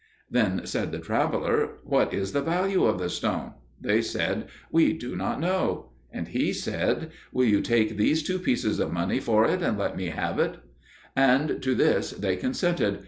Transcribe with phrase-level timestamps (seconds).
[0.31, 5.15] Then said the traveller, "What is the value of the stone?" They said, "We do
[5.15, 9.61] not know." And he said, "Will you take these two pieces of money for it
[9.61, 10.55] and let me have it?"
[11.15, 12.99] And to this they consented.